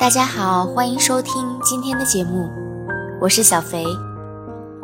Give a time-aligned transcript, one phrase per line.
[0.00, 2.48] 大家好，欢迎收听今天的节目，
[3.20, 3.84] 我是小肥。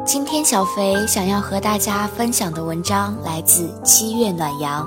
[0.05, 4.87] 今天小肥想要和大家分享的文章来自七月暖阳。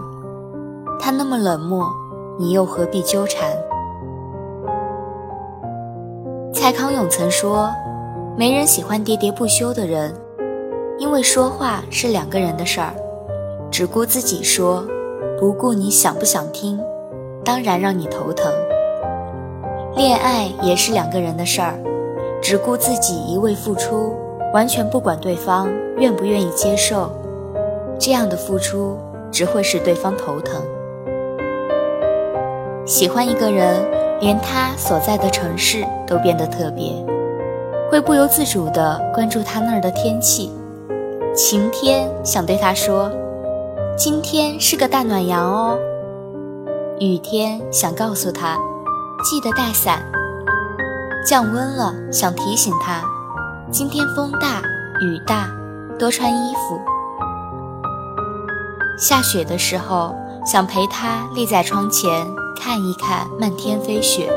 [1.00, 1.92] 他那么冷漠，
[2.38, 3.50] 你又何必纠缠？
[6.54, 7.72] 蔡康永曾说，
[8.38, 10.14] 没人喜欢喋喋不休的人，
[11.00, 12.94] 因为说话是两个人的事儿，
[13.72, 14.86] 只顾自己说，
[15.40, 16.80] 不顾你想不想听，
[17.44, 18.54] 当然让你头疼。
[20.00, 21.78] 恋爱也是两个人的事儿，
[22.42, 24.16] 只顾自己一味付出，
[24.54, 27.12] 完全不管对方愿不愿意接受，
[28.00, 28.98] 这样的付出
[29.30, 30.62] 只会使对方头疼。
[32.86, 33.86] 喜欢一个人，
[34.22, 36.94] 连他所在的城市都变得特别，
[37.92, 40.50] 会不由自主地关注他那儿的天气。
[41.36, 43.12] 晴天想对他说
[44.00, 45.78] ：“今天是个大暖阳哦。”
[47.02, 48.58] 雨天想告诉他。
[49.24, 50.02] 记得带伞。
[51.26, 53.02] 降温了，想提醒他，
[53.70, 54.62] 今天风大
[55.02, 55.50] 雨大，
[55.98, 56.80] 多穿衣服。
[58.98, 62.10] 下雪的时候，想陪他立在窗前
[62.60, 64.32] 看一看漫天飞雪。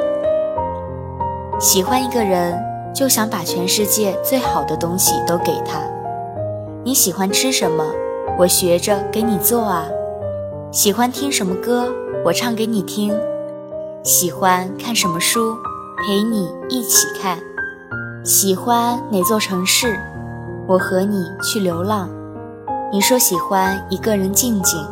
[1.61, 2.61] 喜欢一个人，
[2.93, 5.79] 就想把全世界最好的东西都给他。
[6.85, 7.85] 你喜欢吃什么，
[8.37, 9.87] 我学着给你做啊。
[10.73, 11.93] 喜欢听什么歌，
[12.25, 13.17] 我唱给你听。
[14.05, 15.57] 喜欢看什么书，
[16.05, 17.39] 陪你一起看；
[18.25, 19.97] 喜欢哪座城市，
[20.67, 22.09] 我和你去流浪。
[22.93, 24.85] 你说喜欢一个人静静，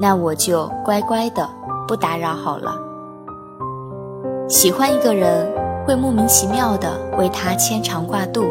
[0.00, 1.48] 那我就乖乖的
[1.86, 2.76] 不打扰好了。
[4.48, 5.46] 喜欢一个人，
[5.86, 8.44] 会莫名其妙的为他牵肠挂肚，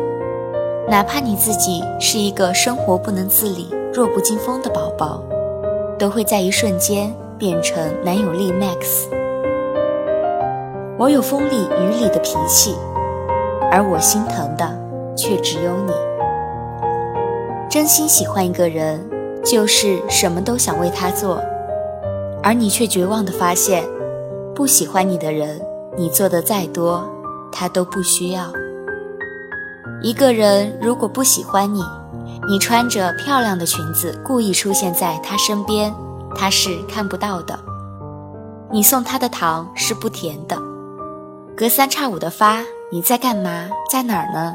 [0.88, 5.22] 哪怕你自己是一个生活不能自理、弱不禁风的宝宝，
[6.00, 9.17] 都会在一瞬间变成男友力 max。
[11.00, 12.76] 我有风里雨里的脾气，
[13.72, 14.68] 而我心疼的
[15.16, 15.94] 却只有你。
[17.70, 19.00] 真心喜欢一个人，
[19.46, 21.40] 就是什么都想为他做，
[22.42, 23.84] 而你却绝望的发现，
[24.56, 25.62] 不喜欢你的人，
[25.96, 27.08] 你做的再多，
[27.52, 28.52] 他都不需要。
[30.02, 31.84] 一个人如果不喜欢你，
[32.50, 35.94] 你穿着漂亮的裙子故意出现在他身边，
[36.36, 37.58] 他是看不到的。
[38.72, 40.58] 你送他的糖是不甜的。
[41.58, 43.68] 隔三差五的发，你在干嘛？
[43.90, 44.54] 在哪儿呢？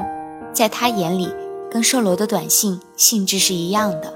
[0.53, 1.29] 在他眼里，
[1.69, 4.13] 跟售楼的短信性质是一样的。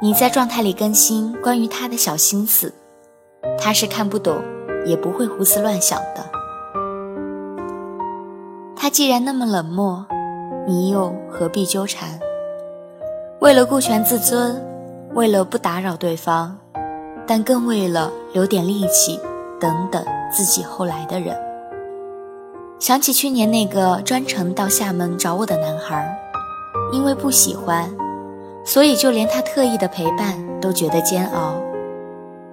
[0.00, 2.72] 你在状态里更新关于他的小心思，
[3.60, 4.42] 他是看不懂，
[4.86, 6.24] 也不会胡思乱想的。
[8.74, 10.06] 他既然那么冷漠，
[10.66, 12.18] 你又何必纠缠？
[13.42, 14.64] 为了顾全自尊，
[15.12, 16.58] 为了不打扰对方，
[17.26, 19.20] 但更为了留点力气，
[19.60, 20.04] 等等。
[20.30, 21.34] 自己后来的人，
[22.78, 26.06] 想起去年那个专程到厦门找我的男孩，
[26.92, 27.90] 因为不喜欢，
[28.62, 31.54] 所以就连他特意的陪伴都觉得煎熬，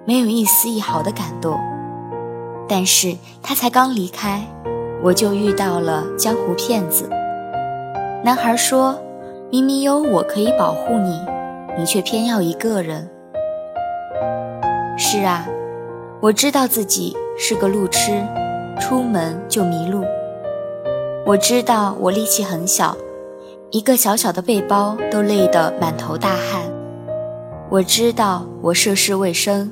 [0.06, 1.60] 没有一丝一毫的感动。
[2.66, 4.42] 但是他才刚离开，
[5.02, 7.06] 我就遇到了江湖骗子。
[8.24, 8.98] 男孩说
[9.52, 11.20] ：“明明有我可以保护你，
[11.76, 13.06] 你却偏要一个人。”
[14.96, 15.46] 是啊，
[16.20, 17.16] 我知道自己。
[17.38, 18.26] 是个路痴，
[18.80, 20.02] 出门就迷路。
[21.26, 22.96] 我知道我力气很小，
[23.70, 26.62] 一个小小的背包都累得满头大汗。
[27.68, 29.70] 我知道我涉世未深，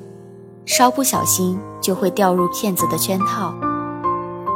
[0.66, 3.54] 稍不小心就会掉入骗子的圈套。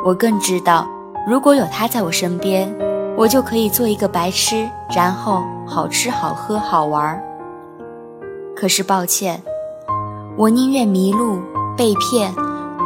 [0.04, 0.87] 我更知道，
[1.27, 2.71] 如果有他在我身边，
[3.16, 7.19] 我就可以做一个白痴，然后好吃好喝好玩。
[8.54, 9.43] 可是抱歉，
[10.37, 11.38] 我宁愿迷路
[11.78, 12.34] 被骗。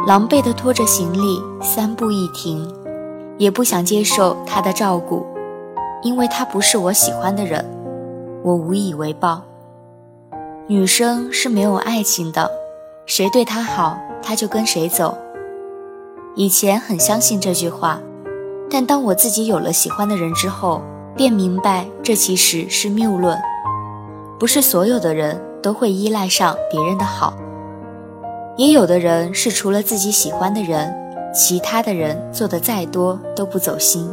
[0.05, 2.69] 狼狈地拖着行李，三步一停，
[3.37, 5.25] 也不想接受他的照顾，
[6.01, 7.65] 因为他不是我喜欢的人，
[8.43, 9.41] 我无以为报。
[10.67, 12.51] 女生是没有爱情的，
[13.05, 15.17] 谁对她好，她就跟谁走。
[16.35, 17.99] 以前很相信这句话，
[18.69, 20.81] 但当我自己有了喜欢的人之后，
[21.15, 23.39] 便明白这其实是谬论。
[24.37, 27.33] 不是所有的人都会依赖上别人的好。
[28.55, 30.93] 也有的人是除了自己喜欢的人，
[31.33, 34.07] 其他的人做的再多都不走心。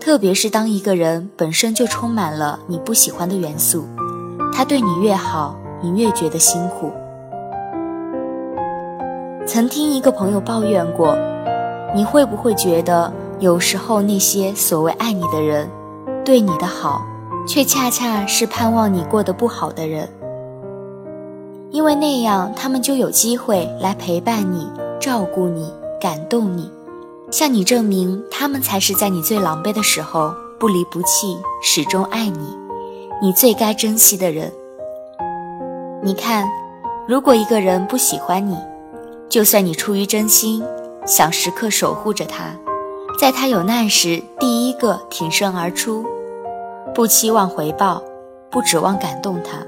[0.00, 3.84] 特别是当一个人本身就充满了你不喜欢的元素，
[4.52, 6.90] 他对你越好，你越觉得辛苦。
[9.46, 11.16] 曾听一个朋友抱怨过，
[11.94, 15.70] 你会不会觉得有时候那些所谓爱你的人，
[16.24, 17.02] 对你的好，
[17.46, 20.08] 却恰恰是盼望你过得不好的人？
[21.76, 24.66] 因为那样，他们就有机会来陪伴你，
[24.98, 25.70] 照顾你、
[26.00, 26.70] 感动你，
[27.30, 32.56] 向你证明他们才是在你最狼狈的时候不离不弃、始终爱你，
[33.20, 34.50] 你最该珍惜的人。
[36.02, 36.48] 你看，
[37.06, 38.56] 如果一个人不喜欢你，
[39.28, 40.64] 就算你出于真心，
[41.04, 42.56] 想时刻守护着他，
[43.20, 46.06] 在他有难时第一个挺身而出，
[46.94, 48.02] 不期望回报，
[48.50, 49.58] 不指望感动他，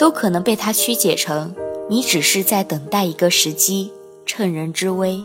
[0.00, 1.54] 都可能被他曲解成
[1.90, 3.92] 你只是在等待一个时机，
[4.24, 5.22] 趁人之危。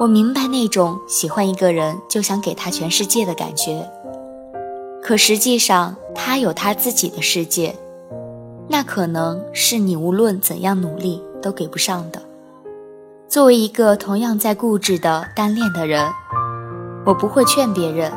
[0.00, 3.88] 我明白那种喜欢一个人就想给他全世界的感觉，
[5.00, 7.76] 可实际上他有他自己的世界，
[8.66, 12.20] 那可能是你无论怎样努力都给不上的。
[13.28, 16.04] 作为一个同样在固执的单恋的人，
[17.06, 18.10] 我不会劝别人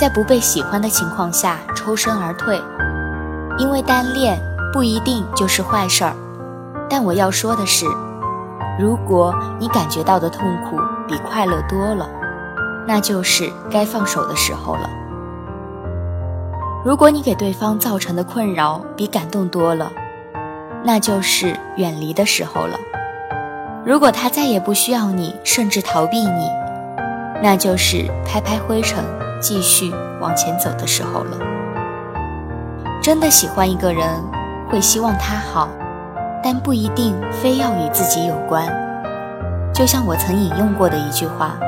[0.00, 2.58] 在不被喜欢的情况下抽身而退，
[3.58, 4.40] 因为单恋
[4.72, 6.14] 不一定就是坏事儿。
[6.88, 7.84] 但我要说的是，
[8.78, 12.08] 如果你感觉到的痛苦比快乐多了，
[12.86, 14.88] 那就是该放手的时候了。
[16.84, 19.90] 如果你给对方造成的困扰比感动多了，
[20.84, 22.78] 那就是远离的时候了。
[23.84, 26.48] 如果他再也不需要你，甚至逃避你，
[27.42, 29.04] 那就是拍拍灰尘，
[29.40, 31.57] 继续往前走的时候了。
[33.08, 34.22] 真的喜欢一个人，
[34.68, 35.66] 会希望他好，
[36.44, 38.66] 但不一定非要与自己有关。
[39.72, 41.58] 就像我曾引用过的一句话：“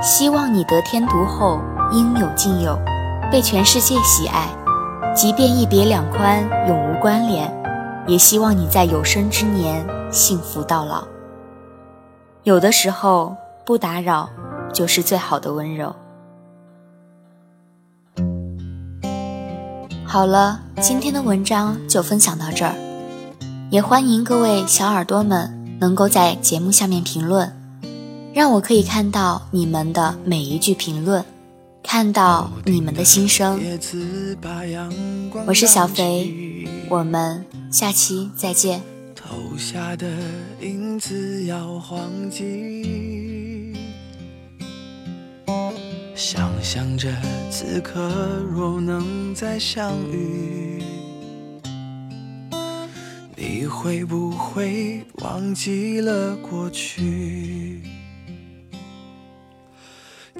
[0.00, 1.60] 希望你得天独厚，
[1.92, 2.78] 应有尽有，
[3.30, 4.48] 被全世界喜爱，
[5.14, 7.52] 即便一别两宽，永无关联。”
[8.08, 11.04] 也希望你在有生之年幸福到老。
[12.42, 13.36] 有的时候
[13.66, 14.30] 不打扰，
[14.72, 15.94] 就是最好的温柔。
[20.12, 22.74] 好了，今天的文章就分享到这儿，
[23.70, 27.50] 也欢迎各位小耳朵们能够在节目下面评论，
[28.34, 31.24] 让我可以看到你们的每一句评论，
[31.82, 33.58] 看到你们的心声。
[35.46, 37.46] 我是小肥，我们。
[37.70, 38.82] 下期再见
[39.14, 40.06] 投下的
[40.60, 43.01] 影子要忘记
[46.24, 47.10] 想象着
[47.50, 48.08] 此刻
[48.48, 50.80] 若能再相遇
[53.34, 57.82] 你会不会忘记了过去？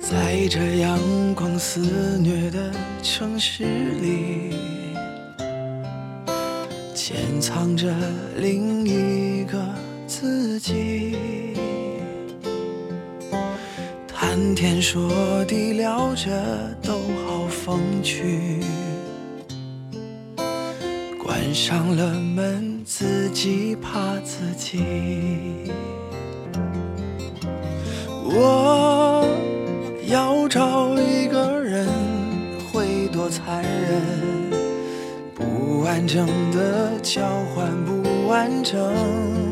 [0.00, 1.00] 在这阳
[1.34, 4.54] 光肆虐的城市里
[6.94, 7.92] 潜藏着
[8.36, 9.58] 另一个
[10.06, 11.16] 自己，
[14.32, 16.30] 谈天说地聊着
[16.82, 16.92] 都
[17.26, 18.62] 好风趣，
[21.22, 25.70] 关上了门自己怕自己。
[28.24, 29.28] 我
[30.06, 31.86] 要找一个人，
[32.72, 34.00] 会多残忍？
[35.34, 37.20] 不完整的交
[37.54, 39.51] 换，不完整。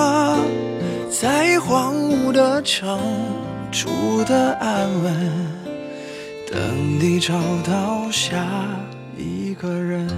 [1.21, 2.99] 在荒芜的城
[3.71, 5.13] 住的安稳，
[6.51, 6.59] 等
[6.99, 8.43] 你找到下
[9.15, 10.09] 一个人。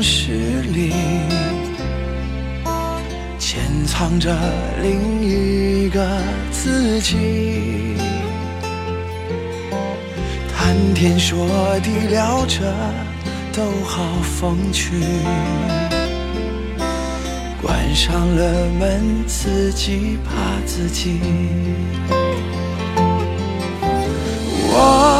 [0.00, 0.94] 城市里，
[3.38, 4.34] 潜藏着
[4.80, 7.18] 另一个自己。
[10.56, 11.46] 谈天说
[11.80, 12.74] 地聊着
[13.52, 15.02] 都好风趣，
[17.60, 20.32] 关上了门自己怕
[20.64, 21.20] 自己。
[24.72, 25.19] 我。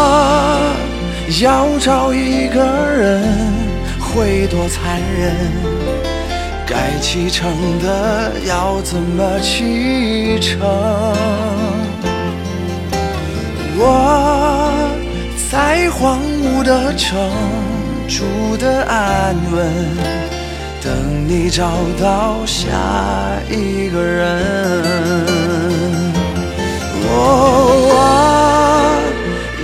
[1.39, 3.23] 要找一个人，
[3.99, 5.33] 会多残忍？
[6.67, 10.59] 该启程的要怎么启程？
[13.77, 14.73] 我
[15.49, 17.17] 在荒芜的城
[18.07, 18.25] 住
[18.57, 19.71] 的安稳，
[20.83, 22.67] 等你找到下
[23.49, 24.43] 一个人。
[27.03, 28.60] 我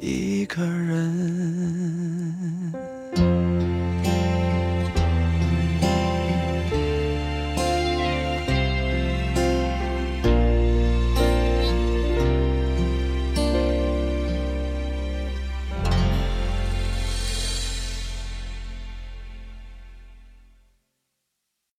[0.00, 1.57] 一个人。